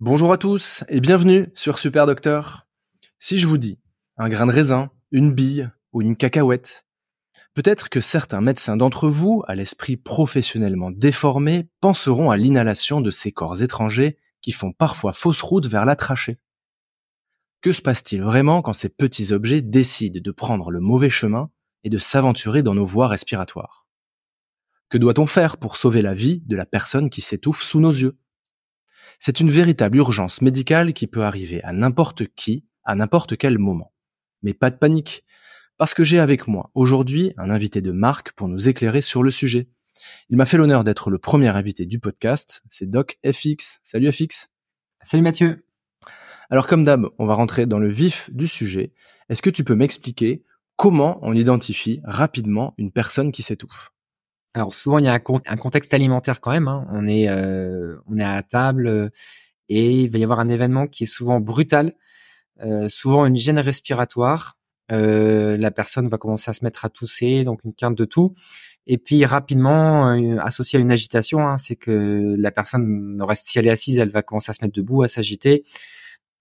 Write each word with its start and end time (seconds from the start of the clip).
Bonjour 0.00 0.32
à 0.32 0.38
tous 0.38 0.84
et 0.88 1.00
bienvenue 1.00 1.48
sur 1.56 1.80
Super 1.80 2.06
Docteur. 2.06 2.68
Si 3.18 3.36
je 3.36 3.48
vous 3.48 3.58
dis 3.58 3.80
un 4.16 4.28
grain 4.28 4.46
de 4.46 4.52
raisin, 4.52 4.92
une 5.10 5.32
bille 5.32 5.72
ou 5.92 6.02
une 6.02 6.14
cacahuète, 6.14 6.86
peut-être 7.54 7.88
que 7.88 8.00
certains 8.00 8.40
médecins 8.40 8.76
d'entre 8.76 9.08
vous, 9.08 9.42
à 9.48 9.56
l'esprit 9.56 9.96
professionnellement 9.96 10.92
déformé, 10.92 11.68
penseront 11.80 12.30
à 12.30 12.36
l'inhalation 12.36 13.00
de 13.00 13.10
ces 13.10 13.32
corps 13.32 13.60
étrangers 13.60 14.18
qui 14.40 14.52
font 14.52 14.70
parfois 14.70 15.12
fausse 15.12 15.42
route 15.42 15.66
vers 15.66 15.84
la 15.84 15.96
trachée. 15.96 16.38
Que 17.60 17.72
se 17.72 17.82
passe-t-il 17.82 18.22
vraiment 18.22 18.62
quand 18.62 18.74
ces 18.74 18.90
petits 18.90 19.32
objets 19.32 19.62
décident 19.62 20.20
de 20.22 20.30
prendre 20.30 20.70
le 20.70 20.78
mauvais 20.78 21.10
chemin 21.10 21.50
et 21.82 21.90
de 21.90 21.98
s'aventurer 21.98 22.62
dans 22.62 22.76
nos 22.76 22.86
voies 22.86 23.08
respiratoires? 23.08 23.88
Que 24.90 24.98
doit-on 24.98 25.26
faire 25.26 25.56
pour 25.56 25.76
sauver 25.76 26.02
la 26.02 26.14
vie 26.14 26.40
de 26.46 26.54
la 26.54 26.66
personne 26.66 27.10
qui 27.10 27.20
s'étouffe 27.20 27.64
sous 27.64 27.80
nos 27.80 27.90
yeux? 27.90 28.16
C'est 29.18 29.40
une 29.40 29.50
véritable 29.50 29.98
urgence 29.98 30.42
médicale 30.42 30.92
qui 30.92 31.06
peut 31.06 31.24
arriver 31.24 31.62
à 31.64 31.72
n'importe 31.72 32.26
qui, 32.34 32.64
à 32.84 32.94
n'importe 32.94 33.36
quel 33.36 33.58
moment. 33.58 33.92
Mais 34.42 34.54
pas 34.54 34.70
de 34.70 34.76
panique, 34.76 35.24
parce 35.76 35.94
que 35.94 36.04
j'ai 36.04 36.18
avec 36.18 36.46
moi 36.48 36.70
aujourd'hui 36.74 37.32
un 37.36 37.50
invité 37.50 37.80
de 37.80 37.92
marque 37.92 38.32
pour 38.32 38.48
nous 38.48 38.68
éclairer 38.68 39.00
sur 39.00 39.22
le 39.22 39.30
sujet. 39.30 39.68
Il 40.28 40.36
m'a 40.36 40.46
fait 40.46 40.56
l'honneur 40.56 40.84
d'être 40.84 41.10
le 41.10 41.18
premier 41.18 41.48
invité 41.48 41.86
du 41.86 41.98
podcast, 41.98 42.62
c'est 42.70 42.88
Doc 42.88 43.18
FX. 43.24 43.80
Salut 43.82 44.10
FX. 44.12 44.50
Salut 45.02 45.22
Mathieu. 45.22 45.64
Alors 46.50 46.66
comme 46.66 46.84
d'hab, 46.84 47.08
on 47.18 47.26
va 47.26 47.34
rentrer 47.34 47.66
dans 47.66 47.78
le 47.78 47.88
vif 47.88 48.30
du 48.32 48.46
sujet. 48.46 48.92
Est-ce 49.28 49.42
que 49.42 49.50
tu 49.50 49.64
peux 49.64 49.74
m'expliquer 49.74 50.44
comment 50.76 51.18
on 51.22 51.34
identifie 51.34 52.00
rapidement 52.04 52.74
une 52.78 52.92
personne 52.92 53.32
qui 53.32 53.42
s'étouffe? 53.42 53.92
Alors 54.58 54.74
souvent 54.74 54.98
il 54.98 55.04
y 55.04 55.08
a 55.08 55.14
un, 55.14 55.56
contexte 55.56 55.94
alimentaire 55.94 56.40
quand 56.40 56.50
même. 56.50 56.68
Hein. 56.68 56.86
On 56.92 57.06
est 57.06 57.28
euh, 57.28 57.96
on 58.06 58.18
est 58.18 58.24
à 58.24 58.42
table 58.42 58.88
euh, 58.88 59.08
et 59.68 60.02
il 60.02 60.10
va 60.10 60.18
y 60.18 60.24
avoir 60.24 60.40
un 60.40 60.48
événement 60.48 60.86
qui 60.86 61.04
est 61.04 61.06
souvent 61.06 61.40
brutal, 61.40 61.94
euh, 62.62 62.88
souvent 62.88 63.26
une 63.26 63.36
gêne 63.36 63.58
respiratoire. 63.58 64.58
la 64.90 65.70
personne 65.70 66.08
va 66.08 66.18
commencer 66.18 66.50
à 66.50 66.54
se 66.54 66.64
mettre 66.64 66.84
à 66.84 66.88
tousser, 66.88 67.44
donc 67.44 67.60
une 67.64 67.74
quinte 67.74 67.96
de 67.96 68.04
tout. 68.04 68.34
Et 68.86 68.98
puis 68.98 69.24
rapidement, 69.26 70.08
associé 70.40 70.78
à 70.78 70.82
une 70.82 70.92
agitation, 70.92 71.40
hein, 71.46 71.58
c'est 71.58 71.76
que 71.76 72.34
la 72.38 72.50
personne 72.50 73.22
si 73.34 73.58
elle 73.58 73.66
est 73.66 73.70
assise, 73.70 73.98
elle 73.98 74.10
va 74.10 74.22
commencer 74.22 74.50
à 74.50 74.54
se 74.54 74.64
mettre 74.64 74.74
debout, 74.74 75.02
à 75.02 75.08
s'agiter. 75.08 75.64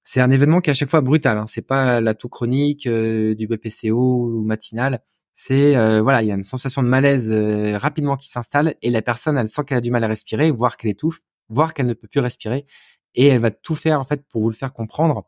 C'est 0.04 0.22
un 0.22 0.31
événement 0.31 0.62
qui 0.62 0.70
est 0.70 0.72
à 0.72 0.74
chaque 0.74 0.90
fois 0.90 1.02
brutal. 1.02 1.38
Hein. 1.38 1.46
C'est 1.48 1.62
pas 1.68 2.00
la 2.00 2.14
toux 2.14 2.30
chronique 2.30 2.88
du 2.88 3.48
BPCO 3.48 3.94
ou 3.94 4.44
matinal 4.46 5.02
c'est 5.40 5.78
euh, 5.78 6.02
voilà, 6.02 6.24
il 6.24 6.28
y 6.28 6.32
a 6.32 6.34
une 6.34 6.42
sensation 6.42 6.82
de 6.82 6.88
malaise 6.88 7.30
euh, 7.32 7.78
rapidement 7.78 8.18
qui 8.18 8.28
s'installe 8.28 8.74
et 8.82 8.90
la 8.90 9.04
personne 9.04 9.38
elle 9.38 9.48
sent 9.48 9.66
qu'elle 9.66 9.78
a 9.78 9.82
du 9.82 9.92
mal 9.92 10.04
à 10.04 10.08
respirer, 10.08 10.50
voire 10.50 10.78
qu'elle 10.78 10.90
étouffe, 10.90 11.20
voire 11.48 11.76
qu'elle 11.76 11.86
ne 11.86 11.94
peut 11.94 12.08
plus 12.08 12.22
respirer 12.22 12.66
et 13.14 13.28
elle 13.28 13.38
va 13.38 13.52
tout 13.52 13.76
faire 13.76 14.02
en 14.02 14.04
fait 14.04 14.24
pour 14.28 14.42
vous 14.42 14.50
le 14.50 14.56
faire 14.56 14.74
comprendre. 14.74 15.28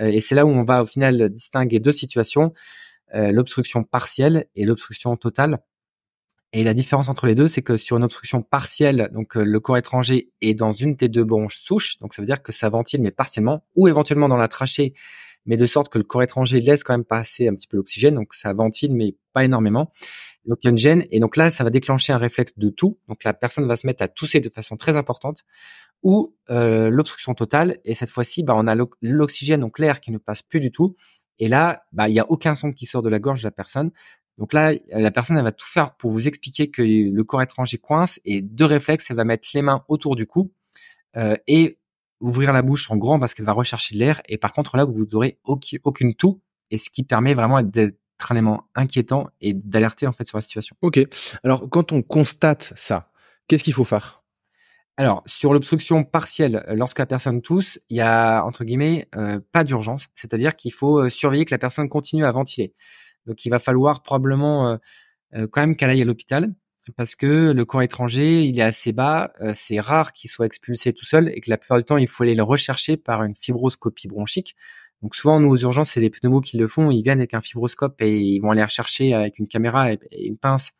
Euh, 0.00 0.06
et 0.06 0.20
c'est 0.20 0.34
là 0.34 0.46
où 0.46 0.48
on 0.48 0.62
va 0.62 0.82
au 0.82 0.86
final 0.86 1.28
distinguer 1.28 1.78
deux 1.80 1.92
situations, 1.92 2.54
l'obstruction 3.14 3.84
partielle 3.84 4.46
et 4.56 4.64
l'obstruction 4.64 5.16
totale. 5.16 5.60
Et 6.52 6.64
la 6.64 6.74
différence 6.74 7.08
entre 7.08 7.26
les 7.26 7.34
deux, 7.34 7.48
c'est 7.48 7.62
que 7.62 7.76
sur 7.76 7.96
une 7.96 8.04
obstruction 8.04 8.42
partielle, 8.42 9.10
donc 9.12 9.36
le 9.36 9.60
corps 9.60 9.78
étranger 9.78 10.30
est 10.40 10.54
dans 10.54 10.72
une 10.72 10.96
des 10.96 11.08
deux 11.08 11.24
bronches 11.24 11.58
souches, 11.58 11.98
donc 11.98 12.12
ça 12.12 12.20
veut 12.20 12.26
dire 12.26 12.42
que 12.42 12.52
ça 12.52 12.68
ventile 12.68 13.00
mais 13.00 13.12
partiellement, 13.12 13.64
ou 13.74 13.86
éventuellement 13.86 14.28
dans 14.28 14.36
la 14.36 14.48
trachée, 14.48 14.92
mais 15.46 15.56
de 15.56 15.66
sorte 15.66 15.90
que 15.90 15.98
le 15.98 16.04
corps 16.04 16.22
étranger 16.22 16.60
laisse 16.60 16.82
quand 16.82 16.94
même 16.94 17.04
passer 17.04 17.48
un 17.48 17.54
petit 17.54 17.66
peu 17.66 17.76
l'oxygène, 17.76 18.14
donc 18.14 18.34
ça 18.34 18.52
ventile, 18.52 18.94
mais 18.94 19.16
pas 19.32 19.44
énormément. 19.44 19.92
Donc 20.44 20.58
il 20.62 20.66
y 20.66 20.88
a 20.88 20.92
une 20.92 21.06
et 21.10 21.18
donc 21.18 21.36
là, 21.36 21.50
ça 21.50 21.64
va 21.64 21.70
déclencher 21.70 22.12
un 22.12 22.18
réflexe 22.18 22.52
de 22.56 22.68
tout. 22.68 22.98
Donc 23.08 23.24
la 23.24 23.34
personne 23.34 23.66
va 23.66 23.76
se 23.76 23.86
mettre 23.86 24.02
à 24.02 24.08
tousser 24.08 24.40
de 24.40 24.48
façon 24.48 24.76
très 24.76 24.96
importante, 24.96 25.44
ou 26.02 26.34
euh, 26.50 26.90
l'obstruction 26.90 27.34
totale, 27.34 27.78
et 27.84 27.94
cette 27.94 28.10
fois-ci, 28.10 28.42
bah, 28.42 28.54
on 28.56 28.66
a 28.66 28.76
l'oxygène, 29.02 29.60
donc 29.60 29.78
l'air 29.78 30.00
qui 30.00 30.10
ne 30.10 30.18
passe 30.18 30.42
plus 30.42 30.60
du 30.60 30.70
tout, 30.70 30.94
et 31.38 31.48
là, 31.48 31.84
bah, 31.92 32.08
il 32.08 32.14
y 32.14 32.20
a 32.20 32.30
aucun 32.30 32.54
son 32.54 32.72
qui 32.72 32.86
sort 32.86 33.02
de 33.02 33.08
la 33.08 33.18
gorge 33.18 33.42
de 33.42 33.46
la 33.46 33.50
personne. 33.50 33.90
Donc 34.38 34.52
là, 34.52 34.72
la 34.90 35.10
personne, 35.10 35.36
elle 35.36 35.44
va 35.44 35.52
tout 35.52 35.66
faire 35.66 35.96
pour 35.96 36.10
vous 36.10 36.28
expliquer 36.28 36.70
que 36.70 36.82
le 36.82 37.24
corps 37.24 37.42
étranger 37.42 37.78
coince, 37.78 38.20
et 38.24 38.42
deux 38.42 38.66
réflexes, 38.66 39.10
elle 39.10 39.16
va 39.16 39.24
mettre 39.24 39.48
les 39.54 39.62
mains 39.62 39.84
autour 39.88 40.16
du 40.16 40.26
cou, 40.26 40.52
euh, 41.16 41.36
et 41.46 41.78
ouvrir 42.20 42.52
la 42.52 42.62
bouche 42.62 42.90
en 42.90 42.96
grand 42.96 43.18
parce 43.18 43.34
qu'elle 43.34 43.46
va 43.46 43.52
rechercher 43.52 43.94
de 43.94 44.00
l'air. 44.00 44.22
Et 44.28 44.38
par 44.38 44.52
contre, 44.52 44.76
là, 44.76 44.84
vous 44.84 45.06
aurez 45.14 45.38
aucune 45.44 46.14
toux. 46.14 46.40
Et 46.70 46.78
ce 46.78 46.90
qui 46.90 47.04
permet 47.04 47.34
vraiment 47.34 47.62
d'être 47.62 47.98
un 48.28 48.34
élément 48.34 48.64
inquiétant 48.74 49.28
et 49.40 49.54
d'alerter 49.54 50.06
en 50.06 50.12
fait 50.12 50.24
sur 50.26 50.38
la 50.38 50.42
situation. 50.42 50.76
Ok. 50.82 51.00
Alors, 51.44 51.68
quand 51.70 51.92
on 51.92 52.02
constate 52.02 52.72
ça, 52.76 53.10
qu'est-ce 53.46 53.62
qu'il 53.62 53.74
faut 53.74 53.84
faire? 53.84 54.22
Alors, 54.96 55.22
sur 55.26 55.52
l'obstruction 55.52 56.04
partielle, 56.04 56.64
lorsque 56.68 56.98
la 56.98 57.06
personne 57.06 57.42
tousse, 57.42 57.78
il 57.90 57.98
y 57.98 58.00
a, 58.00 58.42
entre 58.42 58.64
guillemets, 58.64 59.08
euh, 59.14 59.40
pas 59.52 59.62
d'urgence. 59.62 60.06
C'est-à-dire 60.14 60.56
qu'il 60.56 60.72
faut 60.72 61.00
euh, 61.00 61.10
surveiller 61.10 61.44
que 61.44 61.54
la 61.54 61.58
personne 61.58 61.88
continue 61.90 62.24
à 62.24 62.32
ventiler. 62.32 62.74
Donc, 63.26 63.44
il 63.44 63.50
va 63.50 63.58
falloir 63.58 64.02
probablement 64.02 64.78
euh, 65.34 65.46
quand 65.52 65.60
même 65.60 65.76
qu'elle 65.76 65.90
aille 65.90 66.00
à 66.00 66.06
l'hôpital 66.06 66.54
parce 66.92 67.16
que 67.16 67.52
le 67.52 67.64
corps 67.64 67.82
étranger, 67.82 68.44
il 68.44 68.58
est 68.58 68.62
assez 68.62 68.92
bas, 68.92 69.32
euh, 69.40 69.52
c'est 69.54 69.80
rare 69.80 70.12
qu'il 70.12 70.30
soit 70.30 70.46
expulsé 70.46 70.92
tout 70.92 71.04
seul 71.04 71.28
et 71.34 71.40
que 71.40 71.50
la 71.50 71.58
plupart 71.58 71.78
du 71.78 71.84
temps, 71.84 71.96
il 71.96 72.08
faut 72.08 72.22
aller 72.22 72.34
le 72.34 72.42
rechercher 72.42 72.96
par 72.96 73.22
une 73.24 73.34
fibroscopie 73.34 74.08
bronchique. 74.08 74.56
Donc 75.02 75.14
souvent, 75.14 75.40
nous, 75.40 75.48
aux 75.48 75.58
urgences, 75.58 75.90
c'est 75.90 76.00
les 76.00 76.10
pneumos 76.10 76.40
qui 76.40 76.56
le 76.56 76.68
font. 76.68 76.90
Ils 76.90 77.02
viennent 77.02 77.18
avec 77.18 77.34
un 77.34 77.40
fibroscope 77.40 78.00
et 78.00 78.18
ils 78.18 78.40
vont 78.40 78.50
aller 78.50 78.62
rechercher 78.62 79.14
avec 79.14 79.38
une 79.38 79.48
caméra 79.48 79.92
et 79.92 79.98
une 80.12 80.38
pince 80.38 80.72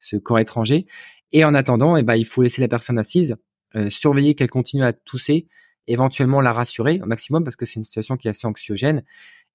ce 0.00 0.16
corps 0.16 0.38
étranger. 0.38 0.86
Et 1.32 1.44
en 1.44 1.54
attendant, 1.54 1.96
eh 1.96 2.02
ben, 2.02 2.14
il 2.14 2.24
faut 2.24 2.42
laisser 2.42 2.60
la 2.60 2.68
personne 2.68 2.98
assise, 2.98 3.36
euh, 3.74 3.90
surveiller 3.90 4.34
qu'elle 4.34 4.50
continue 4.50 4.84
à 4.84 4.92
tousser, 4.92 5.48
éventuellement 5.88 6.40
la 6.40 6.52
rassurer 6.52 7.00
au 7.02 7.06
maximum 7.06 7.44
parce 7.44 7.56
que 7.56 7.66
c'est 7.66 7.76
une 7.76 7.82
situation 7.82 8.16
qui 8.16 8.28
est 8.28 8.30
assez 8.30 8.46
anxiogène. 8.46 9.02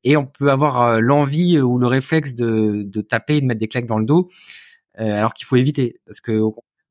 Et 0.04 0.18
on 0.18 0.26
peut 0.26 0.52
avoir 0.52 0.82
euh, 0.82 1.00
l'envie 1.00 1.60
ou 1.60 1.78
le 1.78 1.88
réflexe 1.88 2.34
de, 2.34 2.84
de 2.84 3.02
taper, 3.02 3.40
de 3.40 3.46
mettre 3.46 3.60
des 3.60 3.68
claques 3.68 3.86
dans 3.86 4.00
le 4.00 4.06
dos. 4.06 4.30
Euh, 5.02 5.18
alors 5.18 5.34
qu'il 5.34 5.46
faut 5.46 5.56
éviter 5.56 6.00
parce 6.06 6.22
que 6.22 6.40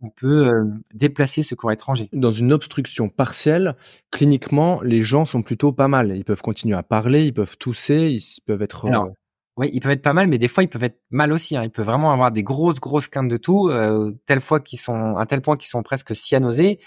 on 0.02 0.10
peut 0.10 0.48
euh, 0.48 0.64
déplacer 0.94 1.42
ce 1.42 1.54
corps 1.54 1.72
étranger. 1.72 2.08
Dans 2.12 2.32
une 2.32 2.52
obstruction 2.52 3.08
partielle, 3.08 3.76
cliniquement, 4.10 4.80
les 4.82 5.00
gens 5.00 5.24
sont 5.24 5.42
plutôt 5.42 5.72
pas 5.72 5.88
mal. 5.88 6.16
Ils 6.16 6.24
peuvent 6.24 6.40
continuer 6.42 6.76
à 6.76 6.82
parler, 6.82 7.26
ils 7.26 7.34
peuvent 7.34 7.58
tousser, 7.58 8.08
ils 8.08 8.42
peuvent 8.46 8.62
être. 8.62 8.86
Alors, 8.86 9.06
euh, 9.06 9.10
oui, 9.56 9.70
ils 9.72 9.80
peuvent 9.80 9.92
être 9.92 10.02
pas 10.02 10.14
mal, 10.14 10.28
mais 10.28 10.38
des 10.38 10.48
fois 10.48 10.62
ils 10.62 10.68
peuvent 10.68 10.84
être 10.84 11.00
mal 11.10 11.32
aussi. 11.32 11.56
Hein. 11.56 11.64
Ils 11.64 11.70
peuvent 11.70 11.86
vraiment 11.86 12.12
avoir 12.12 12.32
des 12.32 12.42
grosses, 12.42 12.80
grosses 12.80 13.08
quintes 13.08 13.28
de 13.28 13.36
tout, 13.36 13.68
euh, 13.68 14.12
telle 14.26 14.40
fois 14.40 14.60
qu'ils 14.60 14.80
sont 14.80 15.16
à 15.16 15.26
tel 15.26 15.42
point 15.42 15.56
qu'ils 15.56 15.68
sont 15.68 15.82
presque 15.82 16.14
cyanosés, 16.14 16.80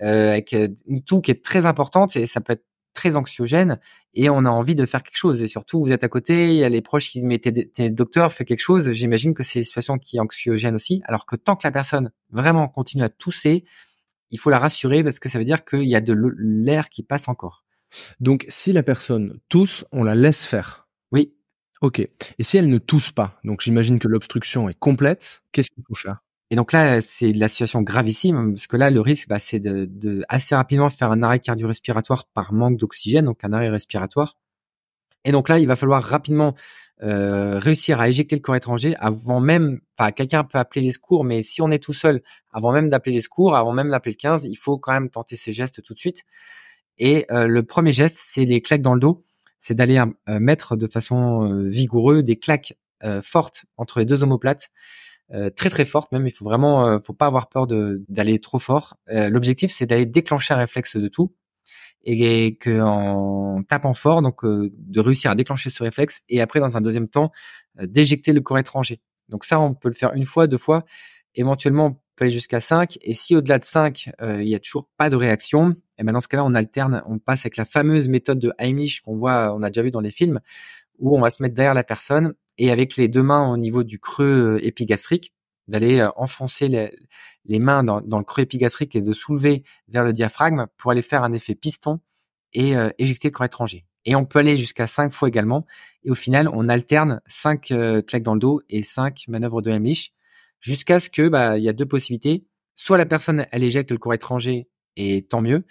avec 0.00 0.56
une 0.86 1.02
toux 1.02 1.20
qui 1.20 1.30
est 1.30 1.44
très 1.44 1.66
importante 1.66 2.16
et 2.16 2.24
ça 2.24 2.40
peut 2.40 2.54
être 2.54 2.64
très 3.00 3.16
anxiogène 3.16 3.80
et 4.12 4.28
on 4.28 4.44
a 4.44 4.50
envie 4.50 4.74
de 4.74 4.84
faire 4.84 5.02
quelque 5.02 5.16
chose. 5.16 5.42
Et 5.42 5.48
surtout, 5.48 5.82
vous 5.82 5.90
êtes 5.90 6.04
à 6.04 6.08
côté, 6.08 6.50
il 6.50 6.56
y 6.56 6.64
a 6.64 6.68
les 6.68 6.82
proches 6.82 7.08
qui 7.08 7.22
disent 7.22 7.40
t'es 7.40 7.88
docteur, 7.88 8.34
fais 8.34 8.44
quelque 8.44 8.60
chose. 8.60 8.92
J'imagine 8.92 9.32
que 9.32 9.42
c'est 9.42 9.60
une 9.60 9.64
situation 9.64 9.98
qui 9.98 10.18
est 10.18 10.20
anxiogène 10.20 10.74
aussi. 10.74 11.00
Alors 11.06 11.24
que 11.24 11.34
tant 11.34 11.56
que 11.56 11.66
la 11.66 11.72
personne 11.72 12.12
vraiment 12.30 12.68
continue 12.68 13.02
à 13.02 13.08
tousser, 13.08 13.64
il 14.30 14.38
faut 14.38 14.50
la 14.50 14.58
rassurer 14.58 15.02
parce 15.02 15.18
que 15.18 15.30
ça 15.30 15.38
veut 15.38 15.46
dire 15.46 15.64
qu'il 15.64 15.84
y 15.84 15.96
a 15.96 16.02
de 16.02 16.14
l'air 16.36 16.90
qui 16.90 17.02
passe 17.02 17.28
encore. 17.28 17.64
Donc, 18.20 18.44
si 18.48 18.74
la 18.74 18.82
personne 18.82 19.40
tousse, 19.48 19.86
on 19.92 20.04
la 20.04 20.14
laisse 20.14 20.44
faire. 20.44 20.86
Oui. 21.10 21.32
Ok. 21.80 22.00
Et 22.00 22.42
si 22.42 22.58
elle 22.58 22.68
ne 22.68 22.78
tousse 22.78 23.12
pas, 23.12 23.40
donc 23.44 23.62
j'imagine 23.62 23.98
que 23.98 24.08
l'obstruction 24.08 24.68
est 24.68 24.78
complète, 24.78 25.42
qu'est-ce 25.52 25.70
qu'il 25.70 25.84
faut 25.88 25.94
faire? 25.94 26.22
Et 26.50 26.56
donc 26.56 26.72
là, 26.72 27.00
c'est 27.00 27.32
la 27.32 27.48
situation 27.48 27.82
gravissime 27.82 28.54
parce 28.54 28.66
que 28.66 28.76
là, 28.76 28.90
le 28.90 29.00
risque, 29.00 29.28
bah, 29.28 29.38
c'est 29.38 29.60
de, 29.60 29.84
de, 29.84 30.24
assez 30.28 30.54
rapidement 30.54 30.90
faire 30.90 31.12
un 31.12 31.22
arrêt 31.22 31.38
cardio-respiratoire 31.38 32.26
par 32.26 32.52
manque 32.52 32.76
d'oxygène, 32.76 33.26
donc 33.26 33.44
un 33.44 33.52
arrêt 33.52 33.68
respiratoire. 33.68 34.36
Et 35.24 35.32
donc 35.32 35.48
là, 35.48 35.58
il 35.58 35.66
va 35.66 35.76
falloir 35.76 36.02
rapidement 36.02 36.54
euh, 37.02 37.58
réussir 37.58 38.00
à 38.00 38.08
éjecter 38.08 38.36
le 38.36 38.40
corps 38.40 38.56
étranger 38.56 38.96
avant 38.98 39.40
même, 39.40 39.80
enfin, 39.96 40.12
quelqu'un 40.12 40.44
peut 40.44 40.58
appeler 40.58 40.82
les 40.82 40.92
secours, 40.92 41.24
mais 41.24 41.42
si 41.42 41.62
on 41.62 41.70
est 41.70 41.82
tout 41.82 41.92
seul, 41.92 42.22
avant 42.52 42.72
même 42.72 42.88
d'appeler 42.88 43.14
les 43.14 43.20
secours, 43.20 43.54
avant 43.54 43.72
même 43.72 43.90
d'appeler 43.90 44.12
le 44.12 44.20
15, 44.20 44.44
il 44.44 44.56
faut 44.56 44.78
quand 44.78 44.92
même 44.92 45.10
tenter 45.10 45.36
ces 45.36 45.52
gestes 45.52 45.82
tout 45.82 45.94
de 45.94 45.98
suite. 45.98 46.24
Et 46.98 47.26
euh, 47.30 47.46
le 47.46 47.62
premier 47.62 47.92
geste, 47.92 48.16
c'est 48.18 48.44
les 48.44 48.60
claques 48.60 48.82
dans 48.82 48.94
le 48.94 49.00
dos, 49.00 49.24
c'est 49.60 49.74
d'aller 49.74 49.98
euh, 49.98 50.40
mettre 50.40 50.74
de 50.74 50.88
façon 50.88 51.44
euh, 51.44 51.68
vigoureuse 51.68 52.24
des 52.24 52.36
claques 52.36 52.74
euh, 53.04 53.22
fortes 53.22 53.66
entre 53.76 54.00
les 54.00 54.06
deux 54.06 54.22
omoplates 54.24 54.70
très 55.54 55.70
très 55.70 55.84
forte 55.84 56.12
même. 56.12 56.26
Il 56.26 56.32
faut 56.32 56.44
vraiment, 56.44 56.86
euh, 56.86 56.98
faut 56.98 57.12
pas 57.12 57.26
avoir 57.26 57.48
peur 57.48 57.66
d'aller 57.66 58.38
trop 58.40 58.58
fort. 58.58 58.96
Euh, 59.10 59.28
l'objectif 59.30 59.70
c'est 59.70 59.86
d'aller 59.86 60.06
déclencher 60.06 60.54
un 60.54 60.58
réflexe 60.58 60.96
de 60.96 61.08
tout 61.08 61.34
et 62.02 62.56
que 62.56 62.80
en 62.80 63.62
tapant 63.62 63.94
fort, 63.94 64.22
donc 64.22 64.40
de 64.44 65.00
réussir 65.00 65.30
à 65.30 65.34
déclencher 65.34 65.68
ce 65.68 65.82
réflexe 65.82 66.22
et 66.30 66.40
après 66.40 66.58
dans 66.58 66.76
un 66.76 66.80
deuxième 66.80 67.08
temps 67.08 67.30
d'éjecter 67.80 68.32
le 68.32 68.40
corps 68.40 68.58
étranger. 68.58 69.00
Donc 69.28 69.44
ça 69.44 69.60
on 69.60 69.74
peut 69.74 69.88
le 69.90 69.94
faire 69.94 70.14
une 70.14 70.24
fois, 70.24 70.46
deux 70.46 70.56
fois, 70.56 70.84
éventuellement 71.34 71.86
on 71.86 71.92
peut 72.16 72.24
aller 72.24 72.30
jusqu'à 72.30 72.60
5 72.60 72.98
et 73.02 73.12
si 73.14 73.36
au-delà 73.36 73.58
de 73.58 73.64
5 73.64 74.12
il 74.22 74.48
y 74.48 74.54
a 74.54 74.58
toujours 74.58 74.88
pas 74.96 75.10
de 75.10 75.16
réaction, 75.16 75.76
et 75.98 76.02
ben 76.02 76.12
dans 76.12 76.22
ce 76.22 76.28
cas-là 76.28 76.44
on 76.44 76.54
alterne, 76.54 77.02
on 77.06 77.18
passe 77.18 77.40
avec 77.40 77.58
la 77.58 77.66
fameuse 77.66 78.08
méthode 78.08 78.38
de 78.38 78.50
Heimlich 78.58 79.02
qu'on 79.02 79.16
voit, 79.16 79.54
on 79.54 79.62
a 79.62 79.68
déjà 79.68 79.82
vu 79.82 79.90
dans 79.90 80.00
les 80.00 80.10
films 80.10 80.40
où 81.00 81.16
on 81.16 81.20
va 81.20 81.30
se 81.30 81.42
mettre 81.42 81.54
derrière 81.54 81.74
la 81.74 81.84
personne 81.84 82.34
et 82.60 82.70
avec 82.70 82.96
les 82.96 83.08
deux 83.08 83.22
mains 83.22 83.50
au 83.50 83.56
niveau 83.56 83.82
du 83.82 83.98
creux 83.98 84.56
euh, 84.56 84.64
épigastrique, 84.66 85.32
d'aller 85.66 86.00
euh, 86.00 86.10
enfoncer 86.16 86.68
les, 86.68 87.58
mains 87.58 87.82
dans, 87.82 88.00
le 88.00 88.24
creux 88.24 88.42
épigastrique 88.42 88.94
et 88.94 89.00
de 89.00 89.12
soulever 89.14 89.64
vers 89.88 90.04
le 90.04 90.12
diaphragme 90.12 90.66
pour 90.76 90.90
aller 90.90 91.00
faire 91.00 91.24
un 91.24 91.32
effet 91.32 91.54
piston 91.54 92.00
et 92.52 92.76
euh, 92.76 92.90
éjecter 92.98 93.28
le 93.28 93.32
corps 93.32 93.46
étranger. 93.46 93.86
Et 94.04 94.14
on 94.14 94.26
peut 94.26 94.40
aller 94.40 94.58
jusqu'à 94.58 94.86
cinq 94.86 95.10
fois 95.10 95.28
également. 95.28 95.64
Et 96.04 96.10
au 96.10 96.14
final, 96.14 96.48
on 96.52 96.68
alterne 96.68 97.22
cinq 97.26 97.72
claques 98.06 98.22
dans 98.22 98.34
le 98.34 98.40
dos 98.40 98.60
et 98.68 98.82
cinq 98.82 99.24
manœuvres 99.28 99.62
de 99.62 99.70
Heimlich 99.70 100.14
jusqu'à 100.60 101.00
ce 101.00 101.10
que 101.10 101.28
bah 101.28 101.58
il 101.58 101.64
y 101.64 101.68
a 101.68 101.74
deux 101.74 101.86
possibilités. 101.86 102.46
Soit 102.74 102.96
la 102.96 103.04
personne 103.04 103.46
elle 103.52 103.62
éjecte 103.62 103.90
le 103.90 103.98
corps 103.98 104.14
étranger 104.14 104.68
et 104.96 105.26
tant 105.26 105.42
mieux, 105.42 105.66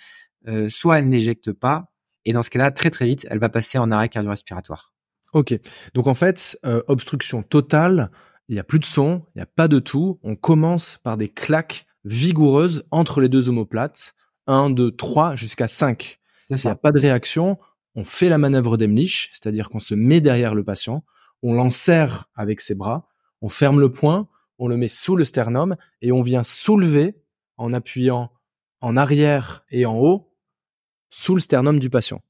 soit 0.70 1.00
elle 1.00 1.10
n'éjecte 1.10 1.52
pas 1.52 1.92
et 2.24 2.34
dans 2.34 2.44
ce 2.44 2.52
cas-là 2.52 2.70
très 2.70 2.92
très 2.92 3.08
vite 3.08 3.26
elle 3.32 3.40
va 3.40 3.50
passer 3.50 3.80
en 3.80 3.90
arrêt 3.90 4.10
cardio-respiratoire. 4.10 4.94
Ok, 5.34 5.58
donc 5.94 6.08
en 6.08 6.14
fait 6.14 6.60
obstruction 6.88 7.44
totale, 7.44 8.12
il 8.48 8.56
y 8.56 8.60
a 8.60 8.64
plus 8.64 8.80
de 8.80 8.86
son, 8.86 9.26
il 9.36 9.40
y 9.40 9.42
a 9.42 9.46
pas 9.46 9.68
de 9.68 9.80
tout. 9.80 10.20
On 10.24 10.36
commence 10.36 10.98
par 11.04 11.18
des 11.18 11.30
claques 11.30 11.86
vigoureuses 12.04 12.84
entre 12.90 13.22
les 13.22 13.30
deux 13.30 13.48
omoplates, 13.48 14.16
1, 14.48 14.72
2, 14.72 14.96
3 14.96 15.36
jusqu'à 15.36 15.68
5. 15.68 16.20
S'il 16.48 16.68
n'y 16.68 16.72
a 16.72 16.76
pas 16.76 16.92
de 16.92 17.00
réaction, 17.00 17.60
on 17.94 18.04
fait 18.04 18.28
la 18.28 18.40
manœuvre 18.40 18.76
d'Emlich, 18.76 19.30
c'est-à-dire 19.34 19.70
qu'on 19.70 19.80
se 19.80 19.94
met 19.94 20.20
derrière 20.20 20.56
le 20.56 20.64
patient, 20.64 21.04
on 21.44 21.54
l'enserre 21.54 22.26
avec 22.34 22.60
ses 22.60 22.74
bras, 22.74 23.08
on 23.42 23.50
ferme 23.50 23.80
le 23.80 23.92
poing, 23.92 24.28
on 24.58 24.68
le 24.68 24.78
met 24.78 24.88
sous 24.88 25.16
le 25.16 25.26
sternum 25.26 25.76
et 26.02 26.12
on 26.12 26.24
vient 26.24 26.44
soulever 26.44 27.22
en 27.58 27.72
appuyant 27.72 28.32
en 28.82 28.98
arrière 28.98 29.64
et 29.70 29.86
en 29.86 29.98
haut 29.98 30.34
sous 31.12 31.36
le 31.36 31.42
sternum 31.42 31.80
du 31.80 31.90
patient. 31.92 32.22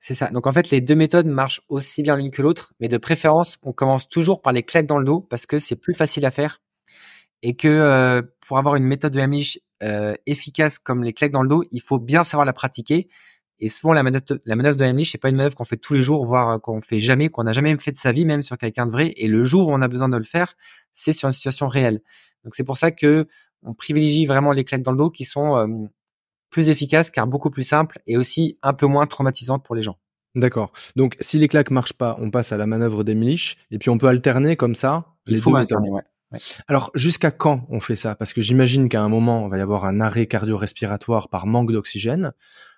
C'est 0.00 0.14
ça. 0.14 0.30
Donc 0.30 0.46
en 0.46 0.52
fait, 0.52 0.70
les 0.70 0.80
deux 0.80 0.94
méthodes 0.94 1.26
marchent 1.26 1.60
aussi 1.68 2.02
bien 2.02 2.16
l'une 2.16 2.30
que 2.30 2.42
l'autre, 2.42 2.72
mais 2.80 2.88
de 2.88 2.98
préférence, 2.98 3.58
on 3.62 3.72
commence 3.72 4.08
toujours 4.08 4.42
par 4.42 4.52
les 4.52 4.62
claques 4.62 4.86
dans 4.86 4.98
le 4.98 5.04
dos 5.04 5.20
parce 5.20 5.46
que 5.46 5.58
c'est 5.58 5.76
plus 5.76 5.94
facile 5.94 6.24
à 6.24 6.30
faire 6.30 6.60
et 7.42 7.54
que 7.54 7.68
euh, 7.68 8.22
pour 8.46 8.58
avoir 8.58 8.76
une 8.76 8.84
méthode 8.84 9.12
de 9.12 9.20
Heimlich 9.20 9.60
euh, 9.82 10.14
efficace 10.26 10.78
comme 10.78 11.02
les 11.02 11.12
claques 11.12 11.32
dans 11.32 11.42
le 11.42 11.48
dos, 11.48 11.64
il 11.72 11.80
faut 11.80 11.98
bien 11.98 12.24
savoir 12.24 12.44
la 12.44 12.52
pratiquer 12.52 13.08
et 13.60 13.68
souvent, 13.68 13.92
la 13.92 14.02
manœuvre, 14.02 14.24
la 14.44 14.56
manœuvre 14.56 14.76
de 14.76 14.84
Heimlich, 14.84 15.10
c'est 15.10 15.18
pas 15.18 15.30
une 15.30 15.36
manœuvre 15.36 15.56
qu'on 15.56 15.64
fait 15.64 15.76
tous 15.76 15.94
les 15.94 16.02
jours, 16.02 16.24
voire 16.24 16.50
euh, 16.50 16.58
qu'on 16.58 16.80
fait 16.80 17.00
jamais, 17.00 17.28
qu'on 17.28 17.44
n'a 17.44 17.52
jamais 17.52 17.76
fait 17.78 17.92
de 17.92 17.96
sa 17.96 18.12
vie, 18.12 18.24
même 18.24 18.42
sur 18.42 18.56
quelqu'un 18.56 18.86
de 18.86 18.92
vrai. 18.92 19.12
Et 19.16 19.26
le 19.26 19.44
jour 19.44 19.68
où 19.68 19.72
on 19.72 19.82
a 19.82 19.88
besoin 19.88 20.08
de 20.08 20.16
le 20.16 20.24
faire, 20.24 20.54
c'est 20.94 21.12
sur 21.12 21.28
une 21.28 21.32
situation 21.32 21.66
réelle. 21.66 22.00
Donc 22.44 22.54
c'est 22.54 22.64
pour 22.64 22.76
ça 22.76 22.92
que 22.92 23.26
on 23.64 23.74
privilégie 23.74 24.26
vraiment 24.26 24.52
les 24.52 24.64
claques 24.64 24.82
dans 24.82 24.92
le 24.92 24.98
dos 24.98 25.10
qui 25.10 25.24
sont 25.24 25.56
euh, 25.56 25.66
plus 26.50 26.68
efficaces 26.68 27.10
car 27.10 27.26
beaucoup 27.26 27.50
plus 27.50 27.62
simples 27.62 28.00
et 28.06 28.16
aussi 28.16 28.58
un 28.62 28.72
peu 28.72 28.86
moins 28.86 29.06
traumatisantes 29.06 29.64
pour 29.64 29.74
les 29.74 29.82
gens. 29.82 29.98
D'accord. 30.34 30.72
Donc 30.96 31.16
si 31.20 31.38
les 31.38 31.48
claques 31.48 31.70
marchent 31.70 31.94
pas, 31.94 32.16
on 32.18 32.30
passe 32.30 32.52
à 32.52 32.56
la 32.56 32.66
manœuvre 32.66 33.04
d'Heimlich 33.04 33.56
et 33.70 33.78
puis 33.78 33.90
on 33.90 33.98
peut 33.98 34.06
alterner 34.06 34.56
comme 34.56 34.74
ça. 34.74 35.16
Il 35.26 35.40
faut 35.40 35.54
alterner, 35.56 35.90
ouais. 35.90 36.02
Alors 36.66 36.90
jusqu'à 36.94 37.30
quand 37.30 37.66
on 37.70 37.80
fait 37.80 37.96
ça? 37.96 38.14
Parce 38.14 38.32
que 38.32 38.42
j'imagine 38.42 38.88
qu'à 38.88 39.02
un 39.02 39.08
moment, 39.08 39.44
on 39.44 39.48
va 39.48 39.58
y 39.58 39.60
avoir 39.60 39.84
un 39.86 40.00
arrêt 40.00 40.26
cardio-respiratoire 40.26 41.28
par 41.28 41.46
manque 41.46 41.72
d'oxygène. 41.72 42.32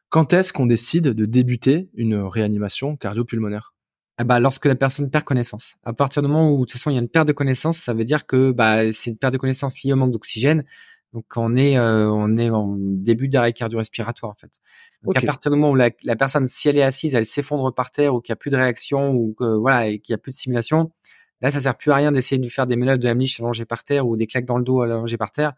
Quand 0.08 0.32
est-ce 0.32 0.52
qu'on 0.52 0.66
décide 0.66 1.08
de 1.08 1.26
débuter 1.26 1.90
une 1.94 2.16
réanimation 2.16 2.96
cardio-pulmonaire? 2.96 3.74
Ah 4.18 4.24
bah, 4.24 4.38
lorsque 4.38 4.66
la 4.66 4.74
personne 4.74 5.10
perd 5.10 5.24
connaissance. 5.24 5.76
À 5.82 5.92
partir 5.92 6.22
du 6.22 6.28
moment 6.28 6.50
où 6.52 6.58
de 6.58 6.60
toute 6.60 6.72
façon 6.72 6.90
il 6.90 6.94
y 6.94 6.98
a 6.98 7.00
une 7.00 7.08
perte 7.08 7.26
de 7.26 7.32
connaissance, 7.32 7.78
ça 7.78 7.94
veut 7.94 8.04
dire 8.04 8.26
que 8.26 8.52
bah, 8.52 8.92
c'est 8.92 9.10
une 9.10 9.16
perte 9.16 9.32
de 9.32 9.38
connaissance 9.38 9.82
liée 9.82 9.92
au 9.92 9.96
manque 9.96 10.12
d'oxygène. 10.12 10.64
Donc 11.12 11.24
on 11.36 11.56
est 11.56 11.76
euh, 11.76 12.08
on 12.08 12.36
est 12.36 12.50
en 12.50 12.76
début 12.78 13.28
d'arrêt 13.28 13.52
cardio-respiratoire 13.52 14.30
en 14.30 14.36
fait. 14.36 14.60
Donc 15.02 15.16
à 15.16 15.20
partir 15.22 15.50
du 15.50 15.56
moment 15.56 15.72
où 15.72 15.74
la, 15.74 15.90
personne 16.16 16.46
si 16.46 16.68
elle 16.68 16.78
est 16.78 16.82
assise, 16.82 17.14
elle 17.14 17.24
s'effondre 17.24 17.74
par 17.74 17.90
terre 17.90 18.14
ou 18.14 18.20
qu'il 18.20 18.32
n'y 18.32 18.34
a 18.34 18.36
plus 18.36 18.50
de 18.50 18.56
réaction 18.56 19.10
ou 19.10 19.34
que 19.36 19.56
voilà 19.56 19.88
et 19.88 19.98
qu'il 19.98 20.12
n'y 20.12 20.14
a 20.14 20.18
plus 20.18 20.30
de 20.30 20.36
simulation, 20.36 20.92
là 21.40 21.50
ça 21.50 21.58
sert 21.60 21.76
plus 21.76 21.90
à 21.90 21.96
rien 21.96 22.12
d'essayer 22.12 22.38
de 22.38 22.44
lui 22.44 22.50
faire 22.50 22.66
des 22.66 22.76
manœuvres 22.76 22.98
de 22.98 23.08
Heimlich 23.08 23.40
allongé 23.40 23.64
par 23.64 23.82
terre 23.82 24.06
ou 24.06 24.16
des 24.16 24.26
claques 24.28 24.44
dans 24.44 24.58
le 24.58 24.64
dos 24.64 24.82
allongé 24.82 25.16
par 25.16 25.32
terre. 25.32 25.54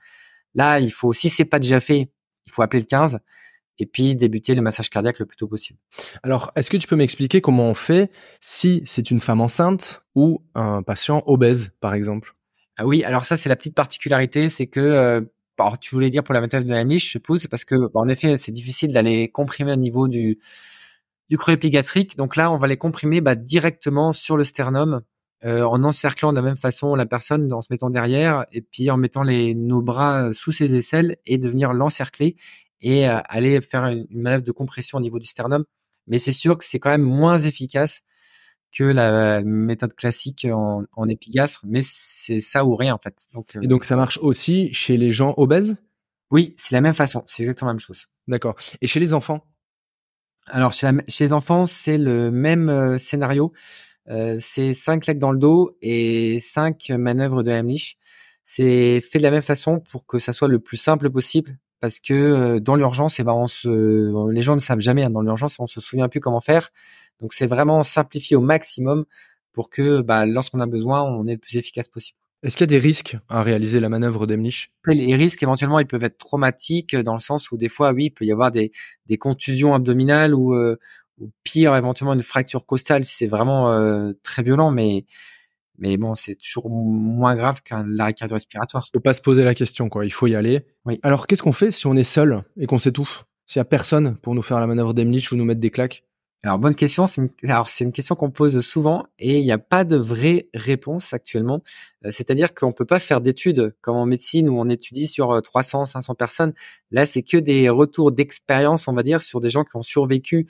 Là, 0.54 0.80
il 0.80 0.92
faut 0.92 1.12
si 1.12 1.28
c'est 1.28 1.44
pas 1.44 1.58
déjà 1.58 1.80
fait, 1.80 2.10
il 2.46 2.52
faut 2.52 2.62
appeler 2.62 2.80
le 2.80 2.86
15 2.86 3.20
et 3.78 3.86
puis 3.86 4.16
débuter 4.16 4.54
le 4.54 4.62
massage 4.62 4.90
cardiaque 4.90 5.18
le 5.18 5.26
plus 5.26 5.36
tôt 5.36 5.48
possible. 5.48 5.78
Alors, 6.22 6.52
est-ce 6.56 6.70
que 6.70 6.76
tu 6.76 6.86
peux 6.86 6.96
m'expliquer 6.96 7.40
comment 7.40 7.68
on 7.68 7.74
fait 7.74 8.10
si 8.40 8.82
c'est 8.84 9.10
une 9.10 9.20
femme 9.20 9.40
enceinte 9.40 10.02
ou 10.14 10.42
un 10.54 10.82
patient 10.82 11.22
obèse, 11.26 11.72
par 11.80 11.94
exemple? 11.94 12.34
Ah 12.76 12.86
Oui, 12.86 13.04
alors 13.04 13.24
ça 13.24 13.36
c'est 13.36 13.48
la 13.48 13.56
petite 13.56 13.74
particularité, 13.74 14.48
c'est 14.48 14.66
que 14.66 14.80
euh, 14.80 15.20
alors, 15.58 15.78
tu 15.78 15.94
voulais 15.94 16.10
dire 16.10 16.24
pour 16.24 16.34
la 16.34 16.40
méthode 16.40 16.64
de 16.64 16.70
la 16.70 16.84
miche, 16.84 17.04
je 17.04 17.10
suppose, 17.10 17.46
parce 17.46 17.64
que 17.64 17.76
en 17.94 18.08
effet 18.08 18.36
c'est 18.36 18.52
difficile 18.52 18.92
d'aller 18.92 19.30
comprimer 19.30 19.72
au 19.72 19.76
niveau 19.76 20.08
du 20.08 20.40
du 21.30 21.38
creux 21.38 21.54
épigastrique. 21.54 22.16
Donc 22.16 22.36
là, 22.36 22.50
on 22.52 22.58
va 22.58 22.66
les 22.66 22.76
comprimer 22.76 23.20
bah, 23.20 23.34
directement 23.36 24.12
sur 24.12 24.36
le 24.36 24.44
sternum. 24.44 25.02
Euh, 25.44 25.64
en 25.64 25.82
encerclant 25.82 26.30
de 26.32 26.36
la 26.36 26.42
même 26.42 26.56
façon 26.56 26.94
la 26.94 27.04
personne 27.04 27.52
en 27.52 27.62
se 27.62 27.66
mettant 27.72 27.90
derrière 27.90 28.46
et 28.52 28.62
puis 28.62 28.88
en 28.92 28.96
mettant 28.96 29.24
les, 29.24 29.56
nos 29.56 29.82
bras 29.82 30.32
sous 30.32 30.52
ses 30.52 30.76
aisselles 30.76 31.16
et 31.26 31.36
de 31.36 31.48
venir 31.48 31.72
l'encercler 31.72 32.36
et 32.80 33.08
euh, 33.08 33.18
aller 33.24 33.60
faire 33.60 33.86
une, 33.86 34.06
manœuvre 34.10 34.44
de 34.44 34.52
compression 34.52 34.98
au 34.98 35.00
niveau 35.00 35.18
du 35.18 35.26
sternum. 35.26 35.64
Mais 36.06 36.18
c'est 36.18 36.32
sûr 36.32 36.58
que 36.58 36.64
c'est 36.64 36.78
quand 36.78 36.90
même 36.90 37.02
moins 37.02 37.38
efficace 37.38 38.02
que 38.72 38.84
la 38.84 39.42
méthode 39.42 39.94
classique 39.94 40.46
en, 40.50 40.84
en 40.92 41.08
épigastre, 41.08 41.60
mais 41.66 41.80
c'est 41.82 42.40
ça 42.40 42.64
ou 42.64 42.74
rien 42.74 42.94
en 42.94 42.98
fait. 42.98 43.28
Donc, 43.32 43.56
et 43.60 43.66
donc 43.66 43.84
ça 43.84 43.96
marche 43.96 44.18
aussi 44.22 44.72
chez 44.72 44.96
les 44.96 45.12
gens 45.12 45.34
obèses? 45.36 45.76
Oui, 46.30 46.54
c'est 46.56 46.74
la 46.74 46.80
même 46.80 46.94
façon, 46.94 47.22
c'est 47.26 47.42
exactement 47.42 47.68
la 47.68 47.74
même 47.74 47.80
chose. 47.80 48.06
D'accord. 48.28 48.56
Et 48.80 48.86
chez 48.86 49.00
les 49.00 49.12
enfants? 49.12 49.44
Alors 50.46 50.72
chez, 50.72 50.90
chez, 51.08 51.24
les 51.24 51.32
enfants, 51.32 51.66
c'est 51.66 51.98
le 51.98 52.30
même 52.30 52.68
euh, 52.68 52.98
scénario. 52.98 53.52
Euh, 54.08 54.38
c'est 54.40 54.74
cinq 54.74 55.02
claques 55.02 55.18
dans 55.18 55.30
le 55.30 55.38
dos 55.38 55.76
et 55.82 56.40
cinq 56.40 56.90
manœuvres 56.90 57.42
de 57.42 57.50
Heimlich. 57.50 57.98
C'est 58.44 59.00
fait 59.00 59.18
de 59.18 59.22
la 59.22 59.30
même 59.30 59.42
façon 59.42 59.78
pour 59.78 60.06
que 60.06 60.18
ça 60.18 60.32
soit 60.32 60.48
le 60.48 60.58
plus 60.58 60.76
simple 60.76 61.10
possible 61.10 61.58
parce 61.80 61.98
que 61.98 62.14
euh, 62.14 62.60
dans 62.60 62.76
l'urgence, 62.76 63.18
eh 63.18 63.24
ben 63.24 63.32
on 63.32 63.46
se, 63.48 64.30
les 64.30 64.42
gens 64.42 64.54
ne 64.54 64.60
savent 64.60 64.80
jamais. 64.80 65.02
Hein, 65.02 65.10
dans 65.10 65.20
l'urgence, 65.20 65.58
on 65.58 65.66
se 65.66 65.80
souvient 65.80 66.08
plus 66.08 66.20
comment 66.20 66.40
faire. 66.40 66.70
Donc 67.22 67.32
c'est 67.32 67.46
vraiment 67.46 67.82
simplifié 67.82 68.36
au 68.36 68.42
maximum 68.42 69.06
pour 69.52 69.70
que, 69.70 70.02
bah, 70.02 70.26
lorsqu'on 70.26 70.60
a 70.60 70.66
besoin, 70.66 71.02
on 71.02 71.26
est 71.26 71.32
le 71.32 71.38
plus 71.38 71.56
efficace 71.56 71.88
possible. 71.88 72.18
Est-ce 72.42 72.56
qu'il 72.56 72.64
y 72.64 72.70
a 72.74 72.78
des 72.78 72.78
risques 72.78 73.16
à 73.28 73.42
réaliser 73.42 73.78
la 73.78 73.88
manœuvre 73.88 74.26
d'Emlich? 74.26 74.72
Les 74.88 75.14
risques, 75.14 75.42
éventuellement, 75.42 75.78
ils 75.78 75.86
peuvent 75.86 76.02
être 76.02 76.18
traumatiques 76.18 76.96
dans 76.96 77.12
le 77.14 77.20
sens 77.20 77.52
où 77.52 77.56
des 77.56 77.68
fois, 77.68 77.92
oui, 77.92 78.06
il 78.06 78.10
peut 78.10 78.24
y 78.24 78.32
avoir 78.32 78.50
des, 78.50 78.72
des 79.06 79.16
contusions 79.16 79.74
abdominales 79.74 80.34
ou, 80.34 80.54
euh, 80.54 80.76
ou 81.20 81.30
pire, 81.44 81.76
éventuellement 81.76 82.14
une 82.14 82.22
fracture 82.22 82.66
costale 82.66 83.04
si 83.04 83.14
c'est 83.14 83.28
vraiment 83.28 83.72
euh, 83.72 84.12
très 84.24 84.42
violent. 84.42 84.72
Mais 84.72 85.06
mais 85.78 85.96
bon, 85.96 86.14
c'est 86.14 86.34
toujours 86.34 86.70
moins 86.70 87.34
grave 87.34 87.62
qu'un 87.62 87.84
l'arrêt 87.86 88.14
cardio-respiratoire. 88.14 88.86
Faut 88.92 89.00
pas 89.00 89.12
se 89.14 89.22
poser 89.22 89.44
la 89.44 89.54
question, 89.54 89.88
quoi. 89.88 90.04
Il 90.04 90.12
faut 90.12 90.26
y 90.26 90.34
aller. 90.34 90.66
Oui. 90.84 90.98
Alors, 91.02 91.26
qu'est-ce 91.26 91.42
qu'on 91.42 91.52
fait 91.52 91.70
si 91.70 91.86
on 91.86 91.94
est 91.94 92.02
seul 92.02 92.42
et 92.56 92.66
qu'on 92.66 92.78
s'étouffe? 92.78 93.24
S'il 93.46 93.60
y 93.60 93.62
a 93.62 93.64
personne 93.64 94.16
pour 94.16 94.34
nous 94.34 94.42
faire 94.42 94.60
la 94.60 94.66
manœuvre 94.66 94.94
d'Emlich 94.94 95.32
ou 95.32 95.36
nous 95.36 95.44
mettre 95.44 95.60
des 95.60 95.70
claques? 95.70 96.04
Alors 96.44 96.58
bonne 96.58 96.74
question. 96.74 97.06
C'est 97.06 97.20
une... 97.20 97.30
Alors 97.44 97.68
c'est 97.68 97.84
une 97.84 97.92
question 97.92 98.16
qu'on 98.16 98.30
pose 98.30 98.60
souvent 98.60 99.06
et 99.18 99.38
il 99.38 99.44
n'y 99.44 99.52
a 99.52 99.58
pas 99.58 99.84
de 99.84 99.96
vraie 99.96 100.48
réponse 100.54 101.12
actuellement. 101.12 101.62
Euh, 102.04 102.10
c'est-à-dire 102.10 102.54
qu'on 102.54 102.72
peut 102.72 102.84
pas 102.84 102.98
faire 102.98 103.20
d'études 103.20 103.74
comme 103.80 103.96
en 103.96 104.06
médecine 104.06 104.48
où 104.48 104.58
on 104.58 104.68
étudie 104.68 105.06
sur 105.06 105.40
300, 105.40 105.82
euh, 105.82 105.86
500 105.86 106.14
personnes. 106.14 106.52
Là, 106.90 107.06
c'est 107.06 107.22
que 107.22 107.36
des 107.36 107.68
retours 107.68 108.10
d'expérience, 108.12 108.88
on 108.88 108.92
va 108.92 109.02
dire, 109.02 109.22
sur 109.22 109.40
des 109.40 109.50
gens 109.50 109.64
qui 109.64 109.76
ont 109.76 109.82
survécu 109.82 110.48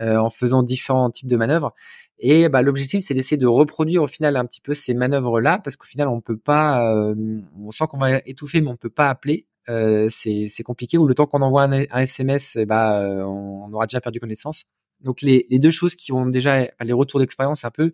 euh, 0.00 0.16
en 0.16 0.30
faisant 0.30 0.62
différents 0.62 1.10
types 1.10 1.28
de 1.28 1.36
manœuvres. 1.36 1.74
Et 2.20 2.48
bah, 2.48 2.62
l'objectif, 2.62 3.04
c'est 3.04 3.14
d'essayer 3.14 3.36
de 3.36 3.48
reproduire 3.48 4.04
au 4.04 4.06
final 4.06 4.36
un 4.36 4.44
petit 4.44 4.60
peu 4.60 4.72
ces 4.72 4.94
manœuvres-là, 4.94 5.58
parce 5.58 5.76
qu'au 5.76 5.86
final, 5.86 6.06
on 6.06 6.20
peut 6.20 6.36
pas, 6.36 6.94
euh, 6.94 7.16
on 7.60 7.72
sent 7.72 7.84
qu'on 7.88 7.98
va 7.98 8.18
étouffer, 8.24 8.60
mais 8.60 8.68
on 8.68 8.76
peut 8.76 8.90
pas 8.90 9.08
appeler. 9.08 9.46
Euh, 9.68 10.08
c'est 10.08 10.62
compliqué. 10.64 10.98
Ou 10.98 11.06
le 11.08 11.14
temps 11.14 11.26
qu'on 11.26 11.42
envoie 11.42 11.64
un, 11.64 12.00
SMS, 12.00 12.54
eh 12.56 12.64
bah, 12.64 13.02
on 13.26 13.72
aura 13.72 13.86
déjà 13.86 14.00
perdu 14.00 14.20
connaissance. 14.20 14.64
Donc 15.00 15.22
les, 15.22 15.46
deux 15.50 15.70
choses 15.70 15.94
qui 15.96 16.12
ont 16.12 16.26
déjà 16.26 16.66
les 16.80 16.92
retours 16.92 17.20
d'expérience 17.20 17.64
un 17.64 17.70
peu, 17.70 17.92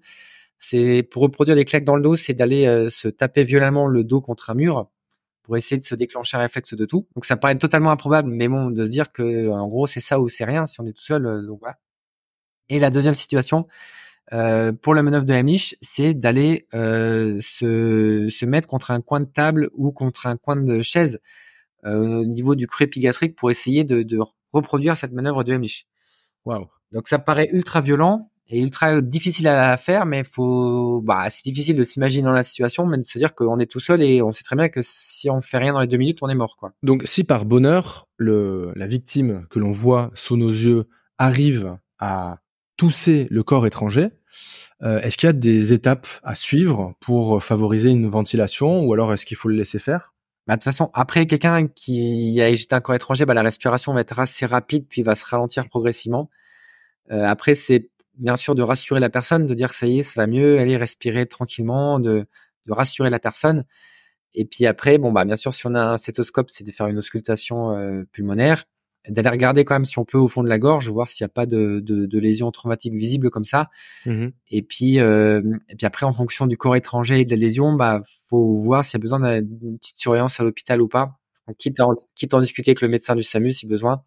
c'est 0.58 1.02
pour 1.02 1.22
reproduire 1.22 1.56
les 1.56 1.64
claques 1.64 1.84
dans 1.84 1.96
le 1.96 2.02
dos, 2.02 2.16
c'est 2.16 2.34
d'aller 2.34 2.66
euh, 2.66 2.88
se 2.90 3.08
taper 3.08 3.44
violemment 3.44 3.86
le 3.86 4.04
dos 4.04 4.20
contre 4.20 4.50
un 4.50 4.54
mur 4.54 4.88
pour 5.42 5.56
essayer 5.56 5.78
de 5.78 5.84
se 5.84 5.94
déclencher 5.94 6.36
un 6.38 6.40
réflexe 6.40 6.74
de 6.74 6.86
tout. 6.86 7.06
Donc 7.14 7.26
ça 7.26 7.36
paraît 7.36 7.58
totalement 7.58 7.90
improbable, 7.90 8.30
mais 8.30 8.48
bon, 8.48 8.70
de 8.70 8.84
se 8.86 8.90
dire 8.90 9.12
que 9.12 9.50
en 9.50 9.68
gros 9.68 9.86
c'est 9.86 10.00
ça 10.00 10.20
ou 10.20 10.28
c'est 10.28 10.44
rien 10.44 10.66
si 10.66 10.80
on 10.80 10.86
est 10.86 10.92
tout 10.92 11.02
seul. 11.02 11.46
donc 11.46 11.60
voilà. 11.60 11.78
Et 12.70 12.78
la 12.78 12.90
deuxième 12.90 13.14
situation, 13.14 13.66
euh, 14.32 14.72
pour 14.72 14.94
la 14.94 15.02
manœuvre 15.02 15.24
de 15.24 15.32
Heimlich, 15.32 15.76
c'est 15.82 16.14
d'aller 16.14 16.66
euh, 16.74 17.40
se, 17.40 18.44
mettre 18.46 18.68
contre 18.68 18.90
un 18.90 19.00
coin 19.00 19.20
de 19.20 19.26
table 19.26 19.70
ou 19.74 19.92
contre 19.92 20.26
un 20.26 20.36
coin 20.36 20.56
de 20.56 20.80
chaise 20.80 21.20
euh, 21.84 22.20
au 22.20 22.24
niveau 22.24 22.54
du 22.54 22.66
creux 22.66 22.84
épigastrique 22.84 23.36
pour 23.36 23.50
essayer 23.50 23.84
de, 23.84 24.18
reproduire 24.52 24.96
cette 24.96 25.12
manœuvre 25.12 25.44
de 25.44 25.52
Heimlich. 25.52 25.86
Wow. 26.44 26.68
Donc 26.94 27.08
ça 27.08 27.18
paraît 27.18 27.50
ultra 27.52 27.80
violent 27.80 28.30
et 28.48 28.60
ultra 28.60 29.00
difficile 29.00 29.48
à 29.48 29.76
faire, 29.76 30.06
mais 30.06 30.22
faut, 30.22 31.00
bah, 31.02 31.26
c'est 31.28 31.44
difficile 31.44 31.76
de 31.76 31.82
s'imaginer 31.82 32.24
dans 32.24 32.32
la 32.32 32.42
situation, 32.42 32.86
mais 32.86 32.98
de 32.98 33.02
se 33.02 33.18
dire 33.18 33.34
qu'on 33.34 33.58
est 33.58 33.66
tout 33.66 33.80
seul 33.80 34.02
et 34.02 34.22
on 34.22 34.32
sait 34.32 34.44
très 34.44 34.54
bien 34.54 34.68
que 34.68 34.80
si 34.82 35.28
on 35.28 35.40
fait 35.40 35.58
rien 35.58 35.72
dans 35.72 35.80
les 35.80 35.86
deux 35.86 35.96
minutes, 35.96 36.18
on 36.22 36.28
est 36.28 36.34
mort, 36.34 36.56
quoi. 36.56 36.72
Donc 36.82 37.02
si 37.04 37.24
par 37.24 37.44
bonheur, 37.46 38.06
le, 38.16 38.72
la 38.76 38.86
victime 38.86 39.46
que 39.50 39.58
l'on 39.58 39.72
voit 39.72 40.10
sous 40.14 40.36
nos 40.36 40.50
yeux 40.50 40.86
arrive 41.18 41.76
à 41.98 42.38
tousser 42.76 43.26
le 43.30 43.42
corps 43.42 43.66
étranger, 43.66 44.10
euh, 44.82 45.00
est-ce 45.00 45.16
qu'il 45.16 45.26
y 45.26 45.30
a 45.30 45.32
des 45.32 45.72
étapes 45.72 46.08
à 46.22 46.34
suivre 46.34 46.94
pour 47.00 47.42
favoriser 47.42 47.90
une 47.90 48.08
ventilation 48.08 48.84
ou 48.84 48.92
alors 48.92 49.12
est-ce 49.12 49.24
qu'il 49.24 49.36
faut 49.36 49.48
le 49.48 49.56
laisser 49.56 49.78
faire? 49.78 50.14
Bah, 50.46 50.54
de 50.54 50.58
toute 50.58 50.64
façon, 50.64 50.90
après 50.92 51.26
quelqu'un 51.26 51.66
qui 51.66 52.40
a 52.42 52.50
éjecté 52.50 52.74
un 52.74 52.80
corps 52.80 52.94
étranger, 52.94 53.24
bah, 53.24 53.32
la 53.32 53.42
respiration 53.42 53.94
va 53.94 54.02
être 54.02 54.18
assez 54.18 54.44
rapide 54.44 54.86
puis 54.88 55.02
va 55.02 55.14
se 55.14 55.24
ralentir 55.24 55.66
progressivement. 55.68 56.28
Après, 57.10 57.54
c'est 57.54 57.90
bien 58.14 58.36
sûr 58.36 58.54
de 58.54 58.62
rassurer 58.62 59.00
la 59.00 59.10
personne, 59.10 59.46
de 59.46 59.54
dire 59.54 59.72
ça 59.72 59.86
y 59.86 60.00
est, 60.00 60.02
ça 60.02 60.20
va 60.20 60.26
mieux, 60.26 60.58
aller 60.58 60.76
respirer 60.76 61.26
tranquillement, 61.26 62.00
de, 62.00 62.26
de 62.66 62.72
rassurer 62.72 63.10
la 63.10 63.18
personne. 63.18 63.64
Et 64.34 64.44
puis 64.44 64.66
après, 64.66 64.98
bon 64.98 65.12
bah 65.12 65.24
bien 65.24 65.36
sûr, 65.36 65.54
si 65.54 65.66
on 65.66 65.74
a 65.74 65.82
un 65.82 65.98
stéthoscope, 65.98 66.50
c'est 66.50 66.64
de 66.64 66.70
faire 66.70 66.86
une 66.86 66.98
auscultation 66.98 68.04
pulmonaire 68.12 68.64
d'aller 69.08 69.28
regarder 69.28 69.64
quand 69.64 69.74
même 69.74 69.84
si 69.84 69.98
on 69.98 70.04
peut 70.04 70.18
au 70.18 70.28
fond 70.28 70.42
de 70.42 70.48
la 70.48 70.58
gorge, 70.58 70.88
voir 70.88 71.10
s'il 71.10 71.24
n'y 71.24 71.30
a 71.30 71.32
pas 71.32 71.46
de, 71.46 71.80
de, 71.80 72.06
de 72.06 72.18
lésions 72.18 72.50
traumatiques 72.50 72.94
visibles 72.94 73.30
comme 73.30 73.44
ça. 73.44 73.70
Mmh 74.06 74.28
et 74.50 74.62
puis 74.62 75.00
euh, 75.00 75.42
et 75.68 75.76
puis 75.76 75.86
après, 75.86 76.06
en 76.06 76.12
fonction 76.12 76.46
du 76.46 76.56
corps 76.56 76.76
étranger 76.76 77.20
et 77.20 77.24
de 77.24 77.30
la 77.30 77.36
lésion, 77.36 77.72
bah 77.74 78.02
faut 78.28 78.56
voir 78.56 78.84
s'il 78.84 78.98
y 78.98 79.00
a 79.00 79.02
besoin 79.02 79.40
d'une 79.40 79.78
petite 79.78 79.98
surveillance 79.98 80.38
à 80.40 80.44
l'hôpital 80.44 80.80
ou 80.80 80.88
pas. 80.88 81.18
quitte 81.58 81.80
à, 81.80 81.86
quitte 82.14 82.34
à 82.34 82.36
en 82.38 82.40
discuter 82.40 82.70
avec 82.70 82.80
le 82.80 82.88
médecin 82.88 83.14
du 83.14 83.22
SAMU 83.22 83.52
si 83.52 83.66
besoin. 83.66 84.02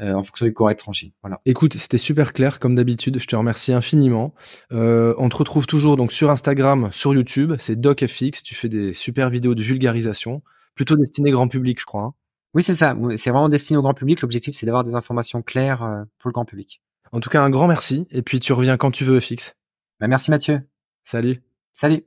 Euh, 0.00 0.14
en 0.14 0.22
fonction 0.22 0.46
du 0.46 0.54
corps 0.54 0.70
étranger. 0.70 1.12
Voilà. 1.20 1.42
Écoute, 1.44 1.74
c'était 1.74 1.98
super 1.98 2.32
clair 2.32 2.58
comme 2.58 2.74
d'habitude. 2.74 3.18
Je 3.18 3.26
te 3.26 3.36
remercie 3.36 3.74
infiniment. 3.74 4.32
Euh, 4.72 5.14
on 5.18 5.28
te 5.28 5.36
retrouve 5.36 5.66
toujours 5.66 5.98
donc 5.98 6.10
sur 6.10 6.30
Instagram, 6.30 6.88
sur 6.90 7.12
YouTube. 7.12 7.52
C'est 7.58 7.78
DocFX. 7.78 8.42
Tu 8.42 8.54
fais 8.54 8.70
des 8.70 8.94
super 8.94 9.28
vidéos 9.28 9.54
de 9.54 9.62
vulgarisation, 9.62 10.42
plutôt 10.74 10.96
destinées 10.96 11.32
grand 11.32 11.48
public, 11.48 11.80
je 11.80 11.84
crois. 11.84 12.02
Hein. 12.02 12.14
Oui, 12.54 12.62
c'est 12.62 12.74
ça. 12.74 12.96
C'est 13.16 13.30
vraiment 13.30 13.50
destiné 13.50 13.76
au 13.76 13.82
grand 13.82 13.92
public. 13.92 14.22
L'objectif, 14.22 14.54
c'est 14.56 14.64
d'avoir 14.64 14.84
des 14.84 14.94
informations 14.94 15.42
claires 15.42 15.82
euh, 15.82 16.04
pour 16.18 16.28
le 16.28 16.32
grand 16.32 16.46
public. 16.46 16.80
En 17.12 17.20
tout 17.20 17.28
cas, 17.28 17.42
un 17.42 17.50
grand 17.50 17.68
merci. 17.68 18.06
Et 18.10 18.22
puis, 18.22 18.40
tu 18.40 18.54
reviens 18.54 18.78
quand 18.78 18.90
tu 18.90 19.04
veux, 19.04 19.20
Fix. 19.20 19.54
Bah, 20.00 20.08
merci, 20.08 20.30
Mathieu. 20.30 20.62
Salut. 21.04 21.42
Salut. 21.74 22.04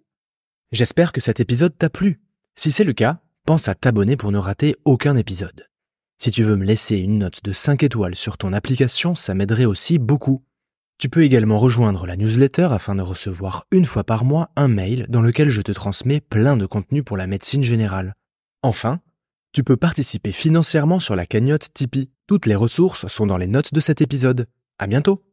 J'espère 0.72 1.12
que 1.12 1.22
cet 1.22 1.40
épisode 1.40 1.78
t'a 1.78 1.92
plu. 1.92 2.22
Si 2.56 2.72
c'est 2.72 2.84
le 2.84 2.94
cas, 2.94 3.20
pense 3.46 3.68
à 3.68 3.76
t'abonner 3.76 4.18
pour 4.18 4.32
ne 4.32 4.40
rater 4.40 4.76
aucun 4.84 5.16
épisode. 5.16 5.68
Si 6.24 6.32
tu 6.32 6.42
veux 6.42 6.56
me 6.56 6.64
laisser 6.64 6.96
une 6.96 7.18
note 7.18 7.44
de 7.44 7.52
5 7.52 7.84
étoiles 7.84 8.16
sur 8.16 8.38
ton 8.38 8.54
application, 8.54 9.14
ça 9.14 9.34
m'aiderait 9.34 9.66
aussi 9.66 10.00
beaucoup. 10.00 10.42
Tu 10.98 11.10
peux 11.10 11.26
également 11.26 11.60
rejoindre 11.60 12.08
la 12.08 12.16
newsletter 12.16 12.70
afin 12.72 12.96
de 12.96 13.02
recevoir 13.02 13.66
une 13.72 13.86
fois 13.86 14.06
par 14.06 14.24
mois 14.24 14.50
un 14.56 14.70
mail 14.70 15.06
dans 15.10 15.22
lequel 15.22 15.50
je 15.50 15.62
te 15.62 15.74
transmets 15.74 16.22
plein 16.22 16.56
de 16.56 16.66
contenu 16.66 17.04
pour 17.04 17.18
la 17.18 17.28
médecine 17.28 17.62
générale. 17.62 18.14
Enfin, 18.62 19.02
tu 19.52 19.66
peux 19.66 19.76
participer 19.76 20.32
financièrement 20.32 21.00
sur 21.00 21.18
la 21.18 21.26
cagnotte 21.26 21.74
Tipeee. 21.74 22.10
Toutes 22.26 22.46
les 22.46 22.56
ressources 22.56 23.06
sont 23.08 23.28
dans 23.28 23.36
les 23.36 23.48
notes 23.48 23.74
de 23.74 23.82
cet 23.82 24.00
épisode. 24.00 24.48
À 24.80 24.88
bientôt! 24.88 25.26